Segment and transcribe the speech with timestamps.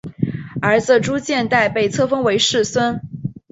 [0.63, 2.99] 儿子朱健杙被册封为世孙。